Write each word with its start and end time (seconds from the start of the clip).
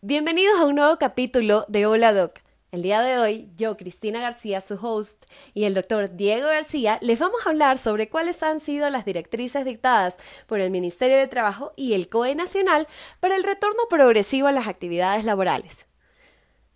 Bienvenidos 0.00 0.58
a 0.58 0.64
un 0.64 0.76
nuevo 0.76 0.96
capítulo 0.96 1.66
de 1.68 1.84
Hola 1.84 2.14
Doc. 2.14 2.38
El 2.72 2.80
día 2.80 3.02
de 3.02 3.18
hoy, 3.18 3.50
yo, 3.58 3.76
Cristina 3.76 4.18
García, 4.18 4.62
su 4.62 4.76
host, 4.80 5.26
y 5.52 5.64
el 5.64 5.74
doctor 5.74 6.16
Diego 6.16 6.46
García, 6.48 6.98
les 7.02 7.18
vamos 7.18 7.40
a 7.44 7.50
hablar 7.50 7.76
sobre 7.76 8.08
cuáles 8.08 8.42
han 8.42 8.60
sido 8.60 8.88
las 8.88 9.04
directrices 9.04 9.66
dictadas 9.66 10.16
por 10.46 10.60
el 10.60 10.70
Ministerio 10.70 11.18
de 11.18 11.26
Trabajo 11.26 11.74
y 11.76 11.92
el 11.92 12.08
COE 12.08 12.34
Nacional 12.34 12.88
para 13.20 13.36
el 13.36 13.44
retorno 13.44 13.82
progresivo 13.90 14.46
a 14.46 14.52
las 14.52 14.66
actividades 14.66 15.26
laborales. 15.26 15.88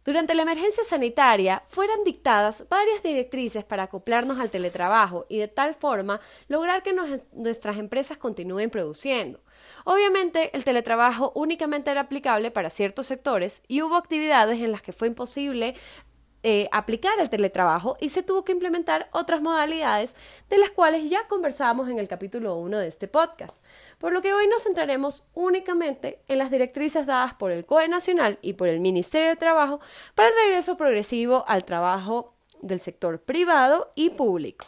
Durante 0.04 0.34
la 0.34 0.42
emergencia 0.42 0.84
sanitaria 0.84 1.62
fueron 1.68 2.04
dictadas 2.04 2.68
varias 2.68 3.02
directrices 3.02 3.64
para 3.64 3.84
acoplarnos 3.84 4.40
al 4.40 4.50
teletrabajo 4.50 5.24
y 5.30 5.38
de 5.38 5.48
tal 5.48 5.74
forma 5.74 6.20
lograr 6.48 6.82
que 6.82 6.94
nuestras 7.32 7.78
empresas 7.78 8.18
continúen 8.18 8.68
produciendo. 8.68 9.40
Obviamente 9.90 10.54
el 10.54 10.66
teletrabajo 10.66 11.32
únicamente 11.34 11.90
era 11.90 12.02
aplicable 12.02 12.50
para 12.50 12.68
ciertos 12.68 13.06
sectores 13.06 13.62
y 13.68 13.80
hubo 13.80 13.96
actividades 13.96 14.60
en 14.60 14.70
las 14.70 14.82
que 14.82 14.92
fue 14.92 15.08
imposible 15.08 15.74
eh, 16.42 16.68
aplicar 16.72 17.18
el 17.18 17.30
teletrabajo 17.30 17.96
y 17.98 18.10
se 18.10 18.22
tuvo 18.22 18.44
que 18.44 18.52
implementar 18.52 19.08
otras 19.12 19.40
modalidades 19.40 20.14
de 20.50 20.58
las 20.58 20.68
cuales 20.68 21.08
ya 21.08 21.26
conversábamos 21.26 21.88
en 21.88 21.98
el 21.98 22.06
capítulo 22.06 22.56
1 22.56 22.76
de 22.76 22.86
este 22.86 23.08
podcast. 23.08 23.56
Por 23.96 24.12
lo 24.12 24.20
que 24.20 24.34
hoy 24.34 24.46
nos 24.46 24.64
centraremos 24.64 25.26
únicamente 25.32 26.20
en 26.28 26.36
las 26.36 26.50
directrices 26.50 27.06
dadas 27.06 27.32
por 27.32 27.50
el 27.50 27.64
COE 27.64 27.88
Nacional 27.88 28.38
y 28.42 28.52
por 28.52 28.68
el 28.68 28.80
Ministerio 28.80 29.28
de 29.28 29.36
Trabajo 29.36 29.80
para 30.14 30.28
el 30.28 30.34
regreso 30.44 30.76
progresivo 30.76 31.46
al 31.48 31.64
trabajo 31.64 32.34
del 32.60 32.80
sector 32.80 33.22
privado 33.22 33.90
y 33.94 34.10
público. 34.10 34.66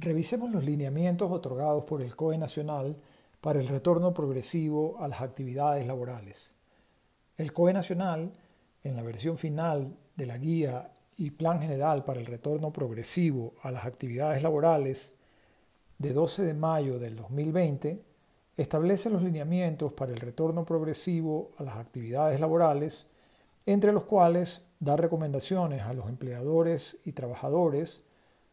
Revisemos 0.00 0.50
los 0.50 0.64
lineamientos 0.64 1.30
otorgados 1.30 1.84
por 1.84 2.00
el 2.00 2.16
COE 2.16 2.38
Nacional 2.38 2.96
para 3.42 3.60
el 3.60 3.68
retorno 3.68 4.14
progresivo 4.14 4.96
a 4.98 5.06
las 5.06 5.20
actividades 5.20 5.86
laborales. 5.86 6.52
El 7.36 7.52
COE 7.52 7.74
Nacional, 7.74 8.32
en 8.82 8.96
la 8.96 9.02
versión 9.02 9.36
final 9.36 9.94
de 10.16 10.24
la 10.24 10.38
guía 10.38 10.90
y 11.18 11.32
plan 11.32 11.60
general 11.60 12.02
para 12.02 12.18
el 12.18 12.24
retorno 12.24 12.72
progresivo 12.72 13.52
a 13.60 13.70
las 13.70 13.84
actividades 13.84 14.42
laborales 14.42 15.12
de 15.98 16.14
12 16.14 16.44
de 16.44 16.54
mayo 16.54 16.98
del 16.98 17.14
2020, 17.16 18.02
establece 18.56 19.10
los 19.10 19.22
lineamientos 19.22 19.92
para 19.92 20.12
el 20.12 20.18
retorno 20.18 20.64
progresivo 20.64 21.50
a 21.58 21.62
las 21.62 21.76
actividades 21.76 22.40
laborales, 22.40 23.06
entre 23.66 23.92
los 23.92 24.04
cuales 24.04 24.64
da 24.78 24.96
recomendaciones 24.96 25.82
a 25.82 25.92
los 25.92 26.08
empleadores 26.08 26.96
y 27.04 27.12
trabajadores 27.12 28.02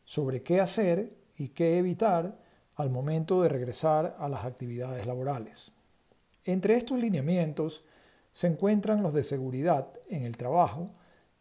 sobre 0.04 0.44
qué 0.44 0.60
hacer 0.60 1.26
y 1.38 1.50
qué 1.50 1.78
evitar 1.78 2.38
al 2.76 2.90
momento 2.90 3.42
de 3.42 3.50
regresar 3.50 4.16
a 4.20 4.28
las 4.28 4.46
actividades 4.46 5.06
laborales. 5.06 5.72
Entre 6.46 6.76
estos 6.76 7.00
lineamientos 7.00 7.84
se 8.32 8.48
encuentran 8.48 9.02
los 9.02 9.14
de 9.14 9.24
seguridad 9.24 9.88
en 10.10 10.24
el 10.24 10.38
trabajo, 10.38 10.92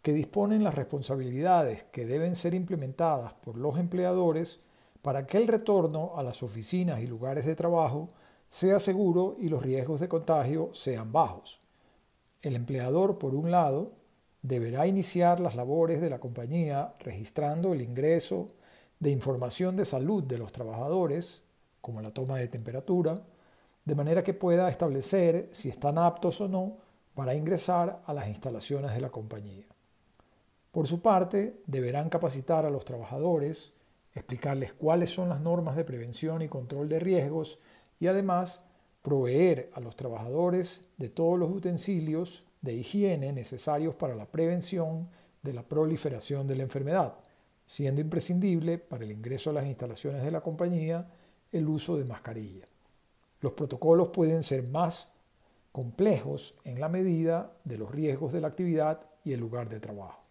que 0.03 0.13
disponen 0.13 0.63
las 0.63 0.77
responsabilidades 0.77 1.83
que 1.91 2.07
deben 2.07 2.37
ser 2.37 2.55
implementadas 2.55 3.33
por 3.35 3.57
los 3.57 3.79
empleadores 3.79 4.61
para 5.03 5.27
que 5.27 5.37
el 5.37 5.49
retorno 5.49 6.13
a 6.17 6.23
las 6.23 6.43
oficinas 6.43 7.01
y 7.01 7.07
lugares 7.07 7.45
de 7.45 7.57
trabajo 7.57 8.09
sea 8.49 8.79
seguro 8.79 9.37
y 9.39 9.49
los 9.49 9.63
riesgos 9.63 10.01
de 10.01 10.09
contagio 10.09 10.71
sean 10.73 11.13
bajos. 11.13 11.61
El 12.41 12.55
empleador, 12.55 13.19
por 13.19 13.35
un 13.35 13.51
lado, 13.51 13.93
deberá 14.43 14.87
iniciar 14.87 15.41
las 15.41 15.57
labores 15.57 16.01
de 16.01 16.11
la 16.11 16.21
compañía 16.21 16.95
registrando 17.01 17.73
el 17.73 17.83
ingreso 17.83 18.53
de 18.99 19.11
información 19.11 19.77
de 19.77 19.85
salud 19.85 20.25
de 20.25 20.39
los 20.39 20.53
trabajadores, 20.53 21.43
como 21.81 22.01
la 22.01 22.11
toma 22.11 22.37
de 22.39 22.49
temperatura, 22.49 23.23
de 23.85 23.95
manera 23.95 24.25
que 24.25 24.35
pueda 24.35 24.69
establecer 24.69 25.49
si 25.53 25.69
están 25.69 25.99
aptos 25.99 26.41
o 26.41 26.49
no 26.49 26.79
para 27.15 27.35
ingresar 27.35 28.03
a 28.05 28.13
las 28.13 28.29
instalaciones 28.29 28.93
de 28.93 29.01
la 29.01 29.11
compañía. 29.11 29.65
Por 30.73 30.87
su 30.87 31.01
parte, 31.01 31.63
deberán 31.67 32.11
capacitar 32.11 32.67
a 32.67 32.71
los 32.71 32.85
trabajadores, 32.85 33.73
explicarles 34.13 34.73
cuáles 34.73 35.11
son 35.11 35.29
las 35.29 35.41
normas 35.41 35.77
de 35.77 35.85
prevención 35.85 36.43
y 36.43 36.49
control 36.49 36.89
de 36.89 36.99
riesgos 36.99 37.59
y 37.99 38.09
además 38.09 38.61
proveer 39.03 39.71
a 39.75 39.81
los 39.81 39.97
trabajadores 39.97 40.85
de 40.97 41.09
todos 41.09 41.39
los 41.39 41.51
utensilios 41.51 42.45
de 42.61 42.75
higiene 42.75 43.33
necesarios 43.33 43.95
para 43.95 44.17
la 44.17 44.27
prevención 44.27 45.09
de 45.43 45.53
la 45.53 45.63
proliferación 45.63 46.47
de 46.47 46.57
la 46.57 46.65
enfermedad, 46.65 47.15
siendo 47.67 48.01
imprescindible 48.01 48.79
para 48.79 49.05
el 49.05 49.13
ingreso 49.13 49.51
a 49.51 49.55
las 49.55 49.67
instalaciones 49.67 50.23
de 50.23 50.31
la 50.31 50.41
compañía 50.41 51.07
el 51.53 51.69
uso 51.69 51.97
de 51.97 52.05
mascarilla. 52.05 52.67
Los 53.41 53.53
protocolos 53.53 54.09
pueden 54.09 54.43
ser 54.43 54.69
más 54.69 55.13
complejos 55.73 56.55
en 56.65 56.81
la 56.81 56.89
medida 56.89 57.53
de 57.65 57.79
los 57.79 57.91
riesgos 57.91 58.33
de 58.33 58.41
la 58.41 58.49
actividad 58.49 59.01
y 59.25 59.33
el 59.33 59.41
lugar 59.41 59.69
de 59.69 59.81
trabajo. 59.81 60.23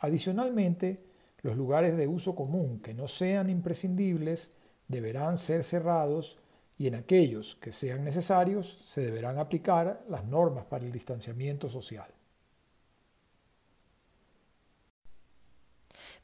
Adicionalmente, 0.00 1.02
los 1.40 1.56
lugares 1.56 1.96
de 1.96 2.06
uso 2.06 2.34
común 2.34 2.80
que 2.80 2.94
no 2.94 3.08
sean 3.08 3.48
imprescindibles 3.48 4.50
deberán 4.88 5.38
ser 5.38 5.64
cerrados 5.64 6.38
y 6.76 6.88
en 6.88 6.96
aquellos 6.96 7.56
que 7.56 7.72
sean 7.72 8.04
necesarios 8.04 8.84
se 8.88 9.02
deberán 9.02 9.38
aplicar 9.38 10.04
las 10.08 10.24
normas 10.24 10.64
para 10.64 10.84
el 10.84 10.92
distanciamiento 10.92 11.68
social. 11.68 12.08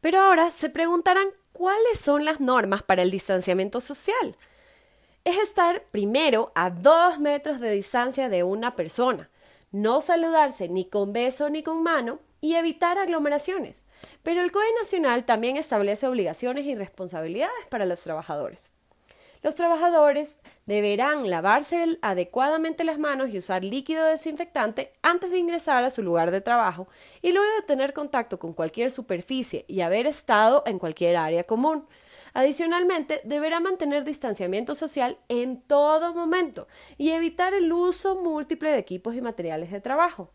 Pero 0.00 0.20
ahora 0.20 0.50
se 0.50 0.70
preguntarán 0.70 1.28
cuáles 1.52 1.98
son 1.98 2.24
las 2.24 2.40
normas 2.40 2.82
para 2.82 3.02
el 3.02 3.10
distanciamiento 3.10 3.80
social 3.80 4.36
es 5.24 5.38
estar 5.38 5.84
primero 5.90 6.52
a 6.54 6.70
dos 6.70 7.18
metros 7.18 7.60
de 7.60 7.70
distancia 7.72 8.28
de 8.28 8.42
una 8.42 8.74
persona, 8.74 9.30
no 9.70 10.00
saludarse 10.00 10.68
ni 10.68 10.84
con 10.86 11.12
beso 11.12 11.50
ni 11.50 11.62
con 11.62 11.82
mano 11.82 12.18
y 12.40 12.54
evitar 12.54 12.98
aglomeraciones. 12.98 13.84
Pero 14.22 14.40
el 14.40 14.50
COE 14.50 14.64
Nacional 14.78 15.24
también 15.24 15.56
establece 15.56 16.06
obligaciones 16.06 16.64
y 16.64 16.74
responsabilidades 16.74 17.66
para 17.68 17.84
los 17.84 18.02
trabajadores. 18.02 18.72
Los 19.42 19.54
trabajadores 19.54 20.38
deberán 20.66 21.30
lavarse 21.30 21.98
adecuadamente 22.02 22.84
las 22.84 22.98
manos 22.98 23.30
y 23.30 23.38
usar 23.38 23.64
líquido 23.64 24.04
desinfectante 24.04 24.92
antes 25.00 25.30
de 25.30 25.38
ingresar 25.38 25.82
a 25.82 25.90
su 25.90 26.02
lugar 26.02 26.30
de 26.30 26.42
trabajo 26.42 26.88
y 27.22 27.32
luego 27.32 27.48
de 27.56 27.66
tener 27.66 27.94
contacto 27.94 28.38
con 28.38 28.52
cualquier 28.52 28.90
superficie 28.90 29.64
y 29.66 29.80
haber 29.80 30.06
estado 30.06 30.62
en 30.66 30.78
cualquier 30.78 31.16
área 31.16 31.44
común. 31.44 31.86
Adicionalmente, 32.34 33.22
deberá 33.24 33.60
mantener 33.60 34.04
distanciamiento 34.04 34.74
social 34.74 35.18
en 35.28 35.60
todo 35.62 36.14
momento 36.14 36.68
y 36.98 37.10
evitar 37.10 37.54
el 37.54 37.72
uso 37.72 38.16
múltiple 38.16 38.70
de 38.70 38.78
equipos 38.78 39.14
y 39.14 39.22
materiales 39.22 39.70
de 39.70 39.80
trabajo. 39.80 40.32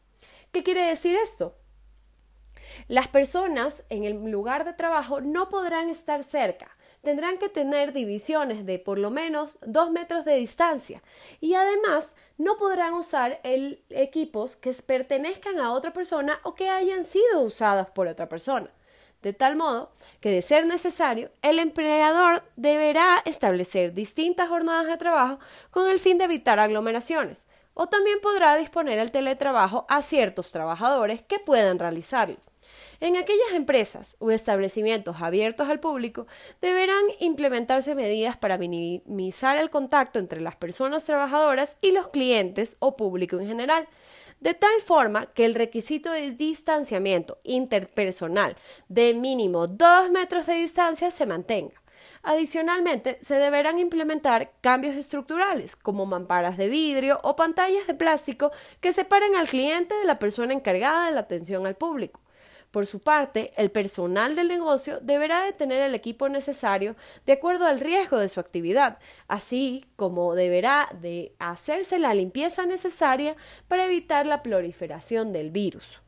¿Qué 0.52 0.64
quiere 0.64 0.82
decir 0.82 1.16
esto? 1.16 1.56
Las 2.88 3.08
personas 3.08 3.84
en 3.90 4.04
el 4.04 4.32
lugar 4.32 4.66
de 4.66 4.74
trabajo 4.74 5.22
no 5.22 5.48
podrán 5.50 5.90
estar 5.90 6.24
cerca, 6.24 6.76
tendrán 7.06 7.38
que 7.38 7.48
tener 7.48 7.94
divisiones 7.94 8.66
de 8.66 8.80
por 8.80 8.98
lo 9.00 9.12
menos 9.12 9.58
dos 9.66 9.92
metros 9.92 10.26
de 10.26 10.36
distancia. 10.36 11.02
Y 11.40 11.54
además 11.54 12.16
no 12.38 12.58
podrán 12.58 12.96
usar 12.96 13.40
equipos 13.90 14.58
que 14.58 14.74
pertenezcan 14.74 15.60
a 15.60 15.72
otra 15.72 15.94
persona 15.94 16.38
o 16.44 16.56
que 16.56 16.68
hayan 16.68 17.06
sido 17.06 17.40
usados 17.42 17.88
por 17.88 18.08
otra 18.08 18.28
persona. 18.28 18.70
De 19.22 19.34
tal 19.34 19.56
modo 19.56 19.92
que, 20.20 20.30
de 20.30 20.42
ser 20.42 20.68
necesario, 20.68 21.32
el 21.42 21.60
empleador 21.60 22.44
deberá 22.58 23.22
establecer 23.26 23.94
distintas 23.94 24.50
jornadas 24.50 24.88
de 24.88 24.98
trabajo 24.98 25.40
con 25.72 25.90
el 25.90 26.00
fin 26.00 26.18
de 26.18 26.26
evitar 26.26 26.60
aglomeraciones, 26.60 27.48
o 27.74 27.88
también 27.88 28.20
podrá 28.22 28.56
disponer 28.56 29.00
el 29.00 29.12
teletrabajo 29.12 29.86
a 29.90 30.02
ciertos 30.02 30.52
trabajadores 30.52 31.22
que 31.24 31.40
puedan 31.40 31.80
realizarlo. 31.80 32.38
En 33.02 33.18
aquellas 33.18 33.54
empresas 33.54 34.16
o 34.20 34.32
establecimientos 34.32 35.18
abiertos 35.22 35.68
al 35.70 35.80
público 35.80 36.28
deberán 36.62 37.04
implementarse 37.20 37.94
medidas 37.94 38.38
para 38.38 38.58
minimizar 38.58 39.58
el 39.58 39.70
contacto 39.70 40.20
entre 40.20 40.42
las 40.42 40.56
personas 40.56 41.04
trabajadoras 41.04 41.78
y 41.82 41.92
los 41.92 42.08
clientes 42.08 42.78
o 42.80 42.96
público 42.96 43.38
en 43.40 43.48
general, 43.48 43.88
de 44.40 44.54
tal 44.54 44.82
forma 44.82 45.28
que 45.28 45.46
el 45.46 45.56
requisito 45.56 46.12
de 46.12 46.32
distanciamiento 46.32 47.40
interpersonal 47.44 48.56
de 48.88 49.14
mínimo 49.14 49.68
2 49.68 50.12
metros 50.12 50.46
de 50.46 50.54
distancia 50.54 51.12
se 51.12 51.26
mantenga. 51.26 51.82
Adicionalmente, 52.24 53.20
se 53.22 53.36
deberán 53.36 53.80
implementar 53.80 54.52
cambios 54.62 54.96
estructurales, 54.96 55.76
como 55.76 56.06
mamparas 56.06 56.58
de 56.58 56.70
vidrio 56.70 57.20
o 57.24 57.36
pantallas 57.36 57.88
de 57.88 57.94
plástico 57.94 58.52
que 58.82 58.94
separen 58.94 59.36
al 59.36 59.48
cliente 59.48 59.96
de 59.96 60.06
la 60.06 60.18
persona 60.18 60.54
encargada 60.54 61.08
de 61.08 61.12
la 61.12 61.22
atención 61.22 61.66
al 61.66 61.76
público. 61.76 62.22
Por 62.76 62.88
su 62.88 63.00
parte, 63.00 63.54
el 63.56 63.72
personal 63.72 64.36
del 64.36 64.50
negocio 64.50 65.00
deberá 65.00 65.46
de 65.46 65.54
tener 65.54 65.82
el 65.82 65.96
equipo 65.96 66.28
necesario 66.28 66.98
de 67.26 67.32
acuerdo 67.32 67.68
al 67.68 67.80
riesgo 67.80 68.20
de 68.20 68.28
su 68.28 68.42
actividad, 68.42 69.00
así 69.30 69.86
como 69.96 70.36
deberá 70.36 70.90
de 71.00 71.34
hacerse 71.40 72.00
la 72.00 72.14
limpieza 72.14 72.66
necesaria 72.66 73.38
para 73.70 73.86
evitar 73.86 74.26
la 74.26 74.44
proliferación 74.44 75.32
del 75.32 75.52
virus. 75.52 76.02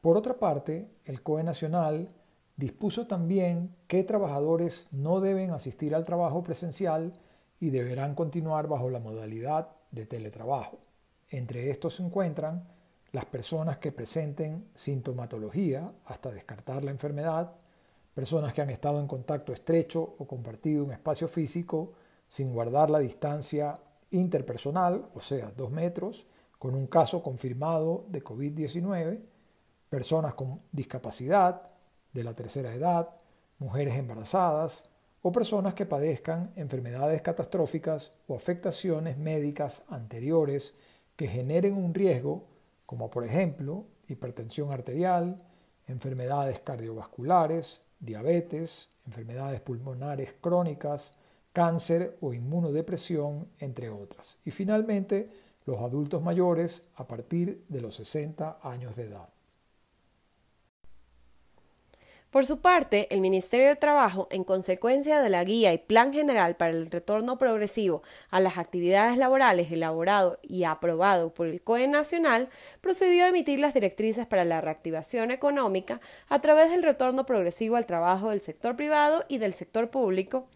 Por 0.00 0.16
otra 0.16 0.38
parte, 0.38 0.88
el 1.04 1.22
COE 1.22 1.44
Nacional 1.44 2.08
dispuso 2.56 3.06
también 3.06 3.76
que 3.86 4.02
trabajadores 4.02 4.88
no 4.92 5.20
deben 5.20 5.50
asistir 5.50 5.94
al 5.94 6.04
trabajo 6.04 6.42
presencial 6.42 7.12
y 7.60 7.68
deberán 7.68 8.14
continuar 8.14 8.66
bajo 8.66 8.88
la 8.88 8.98
modalidad 8.98 9.68
de 9.90 10.06
teletrabajo. 10.06 10.78
Entre 11.28 11.68
estos 11.68 11.96
se 11.96 12.02
encuentran 12.02 12.79
las 13.12 13.24
personas 13.26 13.78
que 13.78 13.92
presenten 13.92 14.70
sintomatología 14.74 15.92
hasta 16.06 16.30
descartar 16.30 16.84
la 16.84 16.90
enfermedad, 16.90 17.52
personas 18.14 18.52
que 18.52 18.62
han 18.62 18.70
estado 18.70 19.00
en 19.00 19.06
contacto 19.06 19.52
estrecho 19.52 20.16
o 20.18 20.26
compartido 20.26 20.84
un 20.84 20.92
espacio 20.92 21.28
físico 21.28 21.92
sin 22.28 22.52
guardar 22.52 22.90
la 22.90 22.98
distancia 22.98 23.80
interpersonal, 24.10 25.08
o 25.14 25.20
sea, 25.20 25.52
dos 25.56 25.70
metros, 25.70 26.26
con 26.58 26.74
un 26.74 26.86
caso 26.86 27.22
confirmado 27.22 28.04
de 28.08 28.22
COVID-19, 28.22 29.20
personas 29.88 30.34
con 30.34 30.60
discapacidad, 30.70 31.62
de 32.12 32.24
la 32.24 32.34
tercera 32.34 32.74
edad, 32.74 33.08
mujeres 33.58 33.94
embarazadas 33.94 34.84
o 35.22 35.32
personas 35.32 35.74
que 35.74 35.86
padezcan 35.86 36.52
enfermedades 36.56 37.22
catastróficas 37.22 38.12
o 38.26 38.34
afectaciones 38.34 39.18
médicas 39.18 39.84
anteriores 39.88 40.74
que 41.16 41.28
generen 41.28 41.74
un 41.74 41.94
riesgo, 41.94 42.46
como 42.90 43.08
por 43.08 43.22
ejemplo 43.22 43.84
hipertensión 44.08 44.72
arterial, 44.72 45.40
enfermedades 45.86 46.58
cardiovasculares, 46.58 47.82
diabetes, 48.00 48.88
enfermedades 49.06 49.60
pulmonares 49.60 50.34
crónicas, 50.40 51.12
cáncer 51.52 52.18
o 52.20 52.34
inmunodepresión, 52.34 53.46
entre 53.60 53.90
otras. 53.90 54.38
Y 54.44 54.50
finalmente, 54.50 55.30
los 55.66 55.80
adultos 55.80 56.20
mayores 56.20 56.82
a 56.96 57.06
partir 57.06 57.64
de 57.68 57.80
los 57.80 57.94
60 57.94 58.58
años 58.60 58.96
de 58.96 59.04
edad. 59.04 59.28
Por 62.30 62.46
su 62.46 62.60
parte, 62.60 63.08
el 63.10 63.20
Ministerio 63.20 63.66
de 63.66 63.74
Trabajo, 63.74 64.28
en 64.30 64.44
consecuencia 64.44 65.20
de 65.20 65.30
la 65.30 65.42
guía 65.42 65.72
y 65.72 65.78
plan 65.78 66.12
general 66.12 66.54
para 66.54 66.70
el 66.70 66.88
retorno 66.88 67.38
progresivo 67.38 68.04
a 68.30 68.38
las 68.38 68.56
actividades 68.56 69.16
laborales 69.16 69.72
elaborado 69.72 70.38
y 70.40 70.62
aprobado 70.62 71.34
por 71.34 71.48
el 71.48 71.60
COE 71.60 71.88
Nacional, 71.88 72.48
procedió 72.80 73.24
a 73.24 73.30
emitir 73.30 73.58
las 73.58 73.74
directrices 73.74 74.26
para 74.26 74.44
la 74.44 74.60
reactivación 74.60 75.32
económica 75.32 76.00
a 76.28 76.40
través 76.40 76.70
del 76.70 76.84
retorno 76.84 77.26
progresivo 77.26 77.74
al 77.74 77.86
trabajo 77.86 78.30
del 78.30 78.42
sector 78.42 78.76
privado 78.76 79.24
y 79.26 79.38
del 79.38 79.52
sector 79.52 79.88
público 79.88 80.46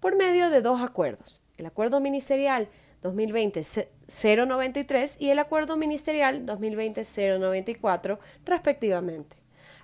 por 0.00 0.16
medio 0.16 0.50
de 0.50 0.62
dos 0.62 0.82
acuerdos, 0.82 1.44
el 1.58 1.66
Acuerdo 1.66 2.00
Ministerial 2.00 2.66
2020-093 3.04 5.14
y 5.20 5.30
el 5.30 5.38
Acuerdo 5.38 5.76
Ministerial 5.76 6.44
2020-094, 6.44 8.18
respectivamente 8.44 9.39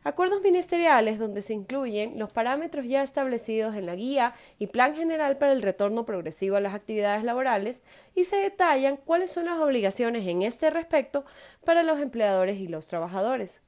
acuerdos 0.07 0.41
ministeriales 0.41 1.19
donde 1.19 1.43
se 1.43 1.53
incluyen 1.53 2.17
los 2.17 2.31
parámetros 2.31 2.87
ya 2.87 3.03
establecidos 3.03 3.75
en 3.75 3.87
la 3.87 3.97
guía 3.97 4.35
y 4.57 4.69
plan 4.69 4.95
general 4.95 5.37
para 5.37 5.51
el 5.51 5.63
retorno 5.63 6.07
progresivo 6.07 6.55
a 6.55 6.61
las 6.61 6.75
actividades 6.75 7.25
laborales 7.25 7.83
y 8.15 8.23
se 8.23 8.37
detallan 8.37 8.99
cuáles 8.99 9.33
son 9.33 9.47
las 9.47 9.59
obligaciones 9.59 10.25
en 10.29 10.43
este 10.43 10.71
respecto 10.71 11.25
para 11.65 11.83
los 11.83 11.99
empleadores 11.99 12.59
y 12.59 12.69
los 12.69 12.87
trabajadores. 12.87 13.63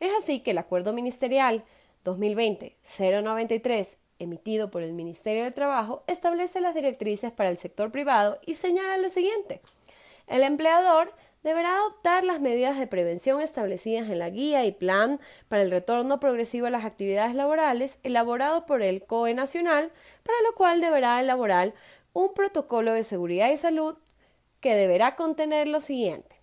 Es 0.00 0.10
así 0.18 0.40
que 0.40 0.52
el 0.52 0.58
acuerdo 0.58 0.94
ministerial 0.94 1.64
2020-093 2.04 3.98
emitido 4.18 4.70
por 4.70 4.82
el 4.82 4.94
Ministerio 4.94 5.44
de 5.44 5.50
Trabajo 5.50 6.02
establece 6.06 6.62
las 6.62 6.74
directrices 6.74 7.30
para 7.30 7.50
el 7.50 7.58
sector 7.58 7.92
privado 7.92 8.40
y 8.46 8.54
señala 8.54 8.96
lo 8.96 9.10
siguiente. 9.10 9.60
El 10.28 10.44
empleador 10.44 11.12
deberá 11.48 11.76
adoptar 11.76 12.24
las 12.24 12.40
medidas 12.40 12.78
de 12.78 12.86
prevención 12.86 13.40
establecidas 13.40 14.10
en 14.10 14.18
la 14.18 14.28
guía 14.28 14.66
y 14.66 14.72
plan 14.72 15.18
para 15.48 15.62
el 15.62 15.70
retorno 15.70 16.20
progresivo 16.20 16.66
a 16.66 16.70
las 16.70 16.84
actividades 16.84 17.34
laborales 17.34 18.00
elaborado 18.02 18.66
por 18.66 18.82
el 18.82 19.02
COE 19.06 19.32
Nacional, 19.32 19.90
para 20.24 20.38
lo 20.42 20.54
cual 20.54 20.82
deberá 20.82 21.18
elaborar 21.22 21.72
un 22.12 22.34
protocolo 22.34 22.92
de 22.92 23.02
seguridad 23.02 23.50
y 23.50 23.56
salud 23.56 23.96
que 24.60 24.74
deberá 24.74 25.16
contener 25.16 25.68
lo 25.68 25.80
siguiente. 25.80 26.36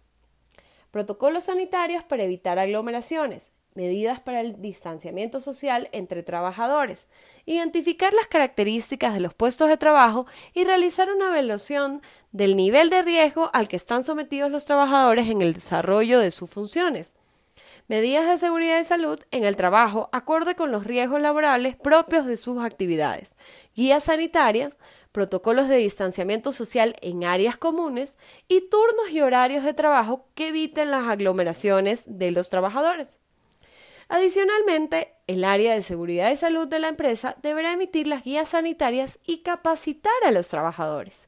Protocolos 0.89 1.43
sanitarios 1.43 2.03
para 2.03 2.23
evitar 2.23 2.57
aglomeraciones, 2.57 3.51
medidas 3.75 4.19
para 4.19 4.41
el 4.41 4.61
distanciamiento 4.61 5.39
social 5.39 5.89
entre 5.91 6.23
trabajadores, 6.23 7.07
identificar 7.45 8.13
las 8.13 8.27
características 8.27 9.13
de 9.13 9.19
los 9.19 9.33
puestos 9.33 9.69
de 9.69 9.77
trabajo 9.77 10.25
y 10.53 10.63
realizar 10.63 11.13
una 11.13 11.27
evaluación 11.27 12.01
del 12.31 12.55
nivel 12.55 12.89
de 12.89 13.03
riesgo 13.03 13.49
al 13.53 13.67
que 13.67 13.75
están 13.75 14.03
sometidos 14.03 14.49
los 14.49 14.65
trabajadores 14.65 15.27
en 15.27 15.41
el 15.41 15.53
desarrollo 15.53 16.19
de 16.19 16.31
sus 16.31 16.49
funciones. 16.49 17.15
Medidas 17.87 18.27
de 18.27 18.39
seguridad 18.39 18.79
y 18.79 18.85
salud 18.85 19.19
en 19.29 19.43
el 19.43 19.55
trabajo 19.55 20.09
acorde 20.11 20.55
con 20.55 20.71
los 20.71 20.85
riesgos 20.85 21.21
laborales 21.21 21.75
propios 21.75 22.25
de 22.25 22.35
sus 22.35 22.63
actividades, 22.63 23.35
guías 23.75 24.05
sanitarias, 24.05 24.79
protocolos 25.11 25.67
de 25.67 25.77
distanciamiento 25.77 26.51
social 26.51 26.95
en 27.01 27.25
áreas 27.25 27.57
comunes 27.57 28.17
y 28.47 28.61
turnos 28.69 29.11
y 29.11 29.21
horarios 29.21 29.63
de 29.63 29.75
trabajo 29.75 30.27
que 30.33 30.47
eviten 30.47 30.89
las 30.89 31.07
aglomeraciones 31.07 32.05
de 32.07 32.31
los 32.31 32.49
trabajadores. 32.49 33.19
Adicionalmente, 34.07 35.15
el 35.27 35.43
área 35.43 35.73
de 35.73 35.81
seguridad 35.81 36.29
y 36.29 36.35
salud 36.35 36.67
de 36.67 36.79
la 36.79 36.89
empresa 36.89 37.35
deberá 37.41 37.73
emitir 37.73 38.07
las 38.07 38.23
guías 38.23 38.49
sanitarias 38.49 39.19
y 39.25 39.39
capacitar 39.39 40.13
a 40.25 40.31
los 40.31 40.47
trabajadores. 40.47 41.27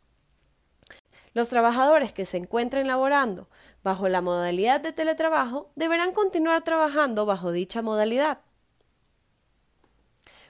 Los 1.33 1.49
trabajadores 1.49 2.13
que 2.13 2.25
se 2.25 2.37
encuentren 2.37 2.87
laborando 2.87 3.49
bajo 3.83 4.07
la 4.07 4.21
modalidad 4.21 4.79
de 4.79 4.91
teletrabajo 4.91 5.71
deberán 5.75 6.11
continuar 6.11 6.63
trabajando 6.63 7.25
bajo 7.25 7.51
dicha 7.51 7.81
modalidad. 7.81 8.39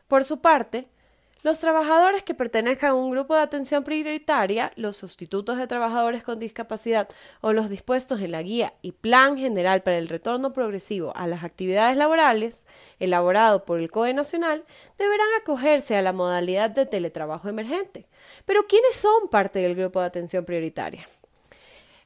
Por 0.07 0.23
su 0.23 0.39
parte, 0.39 0.87
los 1.43 1.59
trabajadores 1.59 2.23
que 2.23 2.33
pertenezcan 2.33 2.91
a 2.91 2.95
un 2.95 3.11
grupo 3.11 3.35
de 3.35 3.41
atención 3.41 3.83
prioritaria, 3.83 4.71
los 4.75 4.97
sustitutos 4.97 5.57
de 5.57 5.67
trabajadores 5.67 6.23
con 6.23 6.39
discapacidad 6.39 7.07
o 7.41 7.53
los 7.53 7.69
dispuestos 7.69 8.21
en 8.21 8.31
la 8.31 8.41
guía 8.41 8.73
y 8.81 8.91
plan 8.91 9.37
general 9.37 9.83
para 9.83 9.97
el 9.97 10.07
retorno 10.07 10.53
progresivo 10.53 11.13
a 11.15 11.27
las 11.27 11.43
actividades 11.43 11.97
laborales, 11.97 12.65
elaborado 12.99 13.65
por 13.65 13.79
el 13.79 13.91
COE 13.91 14.13
Nacional, 14.13 14.65
deberán 14.97 15.27
acogerse 15.39 15.95
a 15.95 16.01
la 16.01 16.13
modalidad 16.13 16.69
de 16.69 16.85
teletrabajo 16.85 17.49
emergente. 17.49 18.07
Pero 18.45 18.65
¿quiénes 18.67 18.95
son 18.95 19.29
parte 19.29 19.59
del 19.59 19.75
grupo 19.75 19.99
de 19.99 20.07
atención 20.07 20.45
prioritaria? 20.45 21.07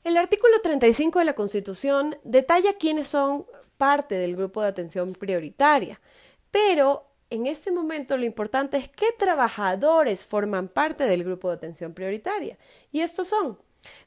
El 0.03 0.17
artículo 0.17 0.59
35 0.61 1.19
de 1.19 1.25
la 1.25 1.33
Constitución 1.33 2.17
detalla 2.23 2.73
quiénes 2.73 3.07
son 3.07 3.45
parte 3.77 4.15
del 4.15 4.35
grupo 4.35 4.61
de 4.61 4.67
atención 4.67 5.13
prioritaria, 5.13 6.01
pero 6.49 7.10
en 7.31 7.47
este 7.47 7.71
momento 7.71 8.17
lo 8.17 8.25
importante 8.25 8.77
es 8.77 8.89
qué 8.89 9.07
trabajadores 9.17 10.25
forman 10.25 10.67
parte 10.67 11.05
del 11.05 11.23
grupo 11.23 11.49
de 11.49 11.55
atención 11.55 11.93
prioritaria. 11.93 12.57
Y 12.91 12.99
estos 12.99 13.29
son 13.29 13.57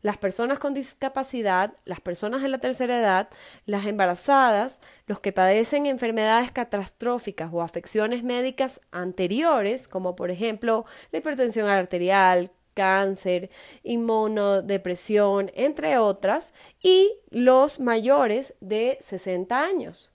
las 0.02 0.19
personas 0.19 0.59
con 0.59 0.75
discapacidad, 0.75 1.75
las 1.85 2.00
personas 2.00 2.43
de 2.43 2.49
la 2.49 2.59
tercera 2.59 2.99
edad, 2.99 3.28
las 3.66 3.87
embarazadas, 3.87 4.78
los 5.07 5.19
que 5.21 5.33
padecen 5.33 5.87
enfermedades 5.87 6.52
catastróficas 6.52 7.50
o 7.52 7.62
afecciones 7.62 8.23
médicas 8.23 8.81
anteriores, 8.93 9.88
como 9.88 10.14
por 10.14 10.31
ejemplo 10.31 10.85
la 11.11 11.19
hipertensión 11.19 11.69
arterial, 11.69 12.52
cáncer, 12.75 13.50
inmunodepresión, 13.83 15.50
entre 15.54 15.97
otras, 15.99 16.52
y 16.83 17.12
los 17.31 17.81
mayores 17.81 18.54
de 18.61 18.99
60 19.00 19.64
años. 19.64 20.13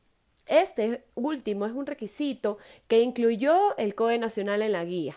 Este 0.50 1.06
último 1.14 1.68
es 1.68 1.74
un 1.74 1.86
requisito 1.86 2.58
que 2.88 3.02
incluyó 3.02 3.78
el 3.78 3.94
CODE 3.94 4.18
Nacional 4.18 4.64
en 4.64 4.72
la 4.72 4.84
guía. 4.84 5.16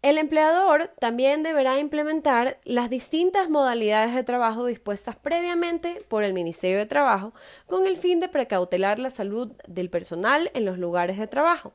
El 0.00 0.16
empleador 0.16 0.94
también 0.98 1.42
deberá 1.42 1.78
implementar 1.78 2.58
las 2.64 2.88
distintas 2.88 3.50
modalidades 3.50 4.14
de 4.14 4.24
trabajo 4.24 4.64
dispuestas 4.64 5.14
previamente 5.14 6.02
por 6.08 6.24
el 6.24 6.32
Ministerio 6.32 6.78
de 6.78 6.86
Trabajo 6.86 7.34
con 7.66 7.86
el 7.86 7.98
fin 7.98 8.18
de 8.18 8.30
precautelar 8.30 8.98
la 8.98 9.10
salud 9.10 9.52
del 9.68 9.90
personal 9.90 10.50
en 10.54 10.64
los 10.64 10.78
lugares 10.78 11.18
de 11.18 11.26
trabajo. 11.26 11.74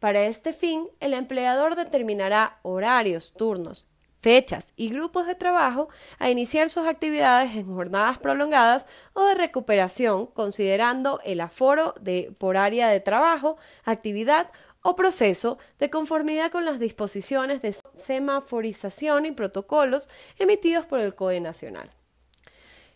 Para 0.00 0.24
este 0.24 0.52
fin, 0.52 0.86
el 1.00 1.14
empleador 1.14 1.76
determinará 1.76 2.58
horarios, 2.60 3.32
turnos 3.32 3.88
fechas 4.22 4.72
y 4.76 4.88
grupos 4.88 5.26
de 5.26 5.34
trabajo 5.34 5.88
a 6.18 6.30
iniciar 6.30 6.70
sus 6.70 6.86
actividades 6.86 7.56
en 7.56 7.66
jornadas 7.66 8.18
prolongadas 8.18 8.86
o 9.12 9.26
de 9.26 9.34
recuperación, 9.34 10.26
considerando 10.26 11.20
el 11.24 11.40
aforo 11.40 11.94
de, 12.00 12.34
por 12.38 12.56
área 12.56 12.88
de 12.88 13.00
trabajo, 13.00 13.58
actividad 13.84 14.50
o 14.82 14.96
proceso 14.96 15.58
de 15.78 15.90
conformidad 15.90 16.50
con 16.50 16.64
las 16.64 16.78
disposiciones 16.78 17.60
de 17.62 17.74
semaforización 17.98 19.26
y 19.26 19.32
protocolos 19.32 20.08
emitidos 20.38 20.86
por 20.86 21.00
el 21.00 21.14
COE 21.14 21.40
Nacional. 21.40 21.90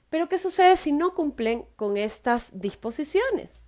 Pero 0.08 0.28
¿qué 0.28 0.38
sucede 0.38 0.76
si 0.76 0.92
no 0.92 1.14
cumplen 1.14 1.66
con 1.76 1.96
estas 1.96 2.50
disposiciones? 2.52 3.62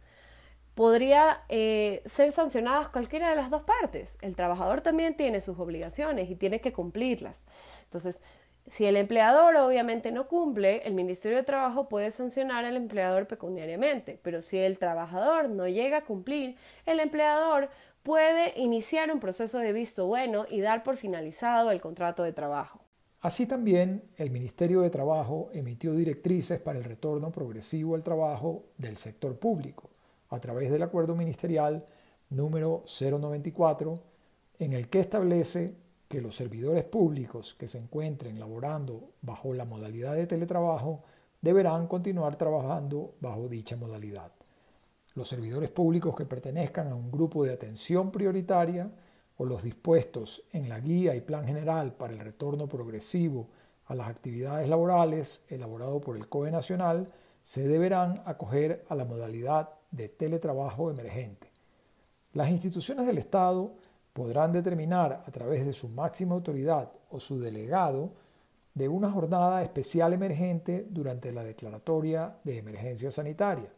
Podría 0.78 1.42
eh, 1.48 2.02
ser 2.06 2.30
sancionadas 2.30 2.88
cualquiera 2.88 3.30
de 3.30 3.34
las 3.34 3.50
dos 3.50 3.62
partes. 3.64 4.16
El 4.22 4.36
trabajador 4.36 4.80
también 4.80 5.16
tiene 5.16 5.40
sus 5.40 5.58
obligaciones 5.58 6.30
y 6.30 6.36
tiene 6.36 6.60
que 6.60 6.72
cumplirlas. 6.72 7.44
Entonces, 7.82 8.20
Si 8.70 8.84
el 8.84 8.96
empleador 8.96 9.56
obviamente 9.56 10.12
no 10.12 10.28
cumple, 10.28 10.82
el 10.86 10.94
Ministerio 10.94 11.38
de 11.38 11.42
Trabajo 11.42 11.88
puede 11.88 12.10
sancionar 12.10 12.64
al 12.64 12.76
empleador 12.76 13.26
pecuniariamente, 13.26 14.20
pero 14.22 14.40
si 14.42 14.58
el 14.58 14.78
trabajador 14.78 15.48
no 15.48 15.66
llega 15.66 15.96
a 15.98 16.04
cumplir, 16.04 16.54
el 16.84 17.00
empleador 17.00 17.70
puede 18.02 18.52
iniciar 18.56 19.10
un 19.10 19.20
proceso 19.20 19.58
de 19.58 19.72
visto 19.72 20.06
bueno 20.06 20.46
y 20.48 20.60
dar 20.60 20.82
por 20.82 20.96
finalizado 20.96 21.70
el 21.70 21.80
contrato 21.80 22.22
de 22.22 22.34
trabajo. 22.34 22.80
Así 23.20 23.46
también, 23.46 24.02
el 24.16 24.30
Ministerio 24.30 24.82
de 24.82 24.90
Trabajo 24.90 25.48
emitió 25.52 25.94
directrices 25.94 26.60
para 26.60 26.78
el 26.78 26.84
retorno 26.84 27.32
progresivo 27.32 27.96
al 27.96 28.04
trabajo 28.04 28.66
del 28.76 28.96
sector 28.96 29.38
público 29.38 29.90
a 30.28 30.40
través 30.40 30.70
del 30.70 30.82
Acuerdo 30.82 31.14
Ministerial 31.14 31.84
número 32.30 32.84
094, 32.86 34.00
en 34.58 34.72
el 34.72 34.88
que 34.88 35.00
establece 35.00 35.74
que 36.08 36.20
los 36.20 36.34
servidores 36.36 36.84
públicos 36.84 37.54
que 37.54 37.68
se 37.68 37.78
encuentren 37.78 38.38
laborando 38.38 39.10
bajo 39.22 39.52
la 39.54 39.64
modalidad 39.64 40.14
de 40.14 40.26
teletrabajo 40.26 41.04
deberán 41.40 41.86
continuar 41.86 42.36
trabajando 42.36 43.14
bajo 43.20 43.48
dicha 43.48 43.76
modalidad. 43.76 44.32
Los 45.14 45.28
servidores 45.28 45.70
públicos 45.70 46.16
que 46.16 46.24
pertenezcan 46.24 46.88
a 46.88 46.94
un 46.94 47.10
grupo 47.10 47.44
de 47.44 47.52
atención 47.52 48.10
prioritaria 48.10 48.90
o 49.36 49.44
los 49.44 49.62
dispuestos 49.62 50.42
en 50.52 50.68
la 50.68 50.80
guía 50.80 51.14
y 51.14 51.20
plan 51.20 51.46
general 51.46 51.94
para 51.94 52.12
el 52.12 52.18
retorno 52.18 52.68
progresivo 52.68 53.48
a 53.86 53.94
las 53.94 54.08
actividades 54.08 54.68
laborales 54.68 55.42
elaborado 55.48 56.00
por 56.00 56.16
el 56.16 56.28
COE 56.28 56.50
Nacional 56.50 57.08
se 57.42 57.66
deberán 57.66 58.22
acoger 58.26 58.84
a 58.88 58.94
la 58.94 59.04
modalidad 59.04 59.70
de 59.90 60.08
teletrabajo 60.08 60.90
emergente. 60.90 61.50
Las 62.32 62.50
instituciones 62.50 63.06
del 63.06 63.18
Estado 63.18 63.74
podrán 64.12 64.52
determinar 64.52 65.24
a 65.26 65.30
través 65.30 65.64
de 65.64 65.72
su 65.72 65.88
máxima 65.88 66.34
autoridad 66.34 66.90
o 67.10 67.20
su 67.20 67.40
delegado 67.40 68.08
de 68.74 68.88
una 68.88 69.10
jornada 69.10 69.62
especial 69.62 70.12
emergente 70.12 70.86
durante 70.90 71.32
la 71.32 71.42
declaratoria 71.42 72.36
de 72.44 72.58
emergencia 72.58 73.10
sanitaria. 73.10 73.72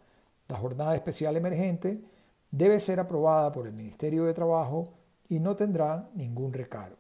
La 0.49 0.59
jornada 0.59 0.95
especial 0.95 1.37
emergente 1.37 2.03
debe 2.51 2.79
ser 2.79 3.01
aprobada 3.01 3.53
por 3.53 3.67
el 3.67 3.73
Ministerio 3.73 4.25
de 4.25 4.35
Trabajo 4.35 4.89
y 5.29 5.39
no 5.39 5.55
tendrá 5.55 6.11
ningún 6.15 6.53
recargo. 6.53 6.97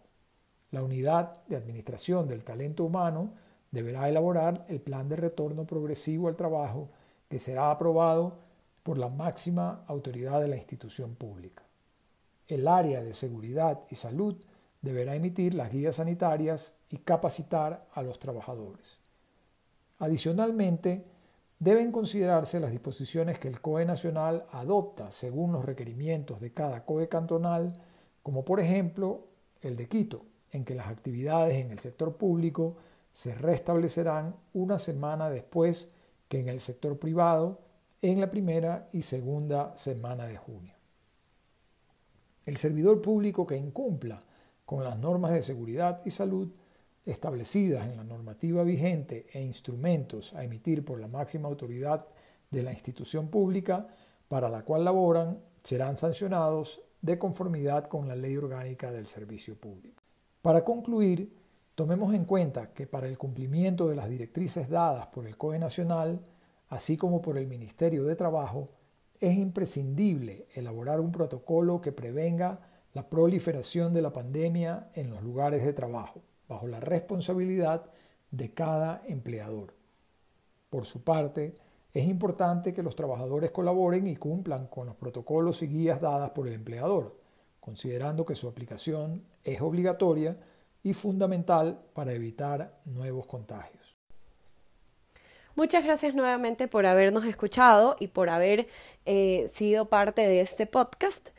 La 0.71 0.83
unidad 0.83 1.45
de 1.47 1.57
administración 1.57 2.29
del 2.29 2.45
talento 2.45 2.85
humano 2.85 3.33
deberá 3.71 4.09
elaborar 4.09 4.65
el 4.69 4.81
plan 4.81 5.09
de 5.09 5.17
retorno 5.17 5.67
progresivo 5.67 6.29
al 6.29 6.37
trabajo 6.37 6.89
que 7.29 7.39
será 7.39 7.71
aprobado 7.71 8.39
por 8.91 8.99
la 8.99 9.09
máxima 9.09 9.85
autoridad 9.87 10.41
de 10.41 10.49
la 10.49 10.57
institución 10.57 11.15
pública. 11.15 11.63
El 12.49 12.67
área 12.67 13.01
de 13.05 13.15
seguridad 13.15 13.83
y 13.89 13.95
salud 13.95 14.35
deberá 14.83 15.15
emitir 15.15 15.55
las 15.55 15.71
guías 15.71 15.95
sanitarias 15.95 16.75
y 16.89 16.97
capacitar 16.97 17.87
a 17.93 18.03
los 18.03 18.19
trabajadores. 18.19 18.99
Adicionalmente, 20.01 21.05
deben 21.61 21.93
considerarse 21.93 22.59
las 22.59 22.73
disposiciones 22.73 23.39
que 23.39 23.47
el 23.47 23.61
COE 23.61 23.85
nacional 23.85 24.45
adopta 24.51 25.13
según 25.13 25.53
los 25.53 25.65
requerimientos 25.65 26.41
de 26.41 26.53
cada 26.53 26.85
COE 26.85 27.09
cantonal 27.09 27.81
como 28.25 28.45
por 28.45 28.59
ejemplo 28.59 29.29
el 29.61 29.77
de 29.77 29.87
Quito, 29.87 30.25
en 30.51 30.65
que 30.65 30.75
las 30.75 30.89
actividades 30.89 31.55
en 31.65 31.71
el 31.71 31.79
sector 31.79 32.17
público 32.17 32.75
se 33.13 33.37
restablecerán 33.37 34.35
una 34.53 34.81
semana 34.81 35.31
después 35.31 35.93
que 36.27 36.41
en 36.41 36.49
el 36.49 36.61
sector 36.61 36.99
privado 36.99 37.70
en 38.03 38.21
la 38.21 38.31
primera 38.31 38.89
y 38.93 39.03
segunda 39.03 39.77
semana 39.77 40.27
de 40.27 40.37
junio. 40.37 40.75
El 42.47 42.57
servidor 42.57 43.03
público 43.03 43.47
que 43.47 43.57
incumpla 43.57 44.23
con 44.65 44.85
las 44.85 44.99
normas 44.99 45.33
de 45.33 45.43
seguridad 45.43 46.01
y 46.05 46.11
salud 46.11 46.49
establecidas 47.05 47.87
en 47.87 47.97
la 47.97 48.05
normativa 48.05 48.63
vigente 48.63 49.27
e 49.33 49.43
instrumentos 49.43 50.35
a 50.35 50.45
emitir 50.45 50.85
por 50.85 51.01
la 51.01 51.09
máxima 51.09 51.49
autoridad 51.49 52.07
de 52.51 52.63
la 52.63 52.73
institución 52.73 53.29
pública 53.29 53.89
para 54.29 54.49
la 54.49 54.65
cual 54.65 54.85
laboran 54.85 55.41
serán 55.63 55.97
sancionados 55.97 56.83
de 57.03 57.19
conformidad 57.19 57.87
con 57.87 58.09
la 58.09 58.17
ley 58.17 58.37
orgánica 58.37 58.91
del 58.93 59.07
servicio 59.07 59.57
público. 59.57 60.03
Para 60.43 60.65
concluir, 60.65 61.35
tomemos 61.75 62.15
en 62.15 62.25
cuenta 62.25 62.73
que 62.73 62.87
para 62.87 63.09
el 63.09 63.19
cumplimiento 63.19 63.89
de 63.89 63.97
las 63.97 64.09
directrices 64.09 64.69
dadas 64.69 65.07
por 65.09 65.27
el 65.27 65.37
COE 65.37 65.59
Nacional, 65.59 66.21
así 66.71 66.97
como 66.97 67.21
por 67.21 67.37
el 67.37 67.47
Ministerio 67.47 68.05
de 68.05 68.17
Trabajo, 68.17 68.67
es 69.21 69.37
imprescindible 69.37 70.47
elaborar 70.55 71.01
un 71.01 71.13
protocolo 71.13 71.81
que 71.83 71.93
prevenga 71.93 72.61
la 72.95 73.11
proliferación 73.11 73.93
de 73.93 74.03
la 74.03 74.13
pandemia 74.13 74.91
en 74.95 75.11
los 75.11 75.23
lugares 75.23 75.65
de 75.65 75.73
trabajo, 75.73 76.23
bajo 76.49 76.67
la 76.67 76.81
responsabilidad 76.81 77.85
de 78.31 78.55
cada 78.55 79.03
empleador. 79.07 79.75
Por 80.71 80.87
su 80.87 81.05
parte, 81.05 81.55
es 81.93 82.07
importante 82.07 82.73
que 82.73 82.83
los 82.83 82.95
trabajadores 82.95 83.51
colaboren 83.51 84.07
y 84.07 84.17
cumplan 84.17 84.69
con 84.69 84.87
los 84.87 84.97
protocolos 84.97 85.63
y 85.63 85.67
guías 85.67 86.01
dadas 86.01 86.31
por 86.31 86.47
el 86.47 86.55
empleador, 86.55 87.17
considerando 87.59 88.25
que 88.25 88.37
su 88.37 88.49
aplicación 88.49 89.25
es 89.45 89.61
obligatoria 89.61 90.39
y 90.83 90.95
fundamental 90.95 91.83
para 91.93 92.13
evitar 92.13 92.81
nuevos 92.85 93.27
contagios. 93.27 93.80
Muchas 95.57 95.85
gracias 95.85 96.15
nuevamente 96.15 96.69
por 96.69 96.87
habernos 96.87 97.25
escuchado 97.25 97.97
y 97.99 98.09
por 98.09 98.31
haber 98.31 98.69
eh, 99.05 99.51
sido 99.53 99.89
parte 99.89 100.23
de 100.23 100.41
este 100.41 100.67
podcast. 100.67 101.31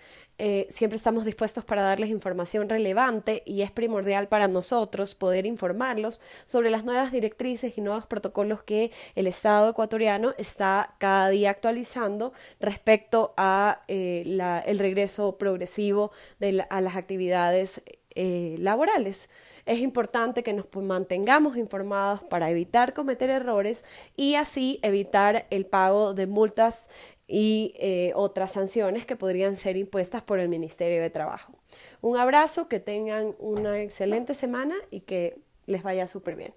Eh, 0.44 0.68
siempre 0.72 0.98
estamos 0.98 1.24
dispuestos 1.24 1.63
para 1.63 1.84
darles 1.84 2.10
información 2.10 2.68
relevante 2.68 3.44
y 3.46 3.62
es 3.62 3.70
primordial 3.70 4.27
para 4.27 4.48
nosotros 4.48 5.13
poder 5.13 5.46
informarlos 5.46 6.20
sobre 6.46 6.72
las 6.72 6.84
nuevas 6.84 7.12
directrices 7.12 7.77
y 7.77 7.82
nuevos 7.82 8.08
protocolos 8.08 8.63
que 8.63 8.91
el 9.13 9.27
Estado 9.27 9.70
ecuatoriano 9.70 10.34
está 10.39 10.96
cada 10.98 11.30
día 11.30 11.51
actualizando 11.51 12.34
respecto 12.60 13.36
a 13.38 13.84
eh, 13.88 14.24
el 14.65 14.80
regreso 14.80 15.38
progresivo 15.38 16.12
de 16.39 16.65
a 16.72 16.82
las 16.82 16.96
actividades 16.96 17.84
eh, 18.15 18.56
laborales. 18.60 19.30
Es 19.65 19.80
importante 19.80 20.44
que 20.44 20.53
nos 20.53 20.65
mantengamos 20.75 21.58
informados 21.58 22.22
para 22.24 22.50
evitar 22.50 22.94
cometer 22.94 23.30
errores 23.30 23.84
y 24.15 24.36
así 24.36 24.80
evitar 24.82 25.46
el 25.50 25.65
pago 25.65 26.13
de 26.13 26.27
multas 26.27 26.88
y 27.27 27.74
eh, 27.80 28.12
otras 28.15 28.51
sanciones 28.51 29.06
que 29.06 29.15
podrían 29.15 29.56
ser 29.56 29.77
impuestas 29.77 30.22
por 30.22 30.39
el 30.39 30.50
Ministerio 30.50 31.01
de 31.01 31.10
Trabajo. 31.10 31.53
Un 32.01 32.18
abrazo, 32.18 32.68
que 32.68 32.80
tengan 32.80 33.36
una 33.39 33.80
excelente 33.80 34.34
semana 34.34 34.75
y 34.89 35.01
que 35.01 35.39
les 35.65 35.84
vaya 35.84 36.08
súper 36.08 36.36
bien. 36.36 36.53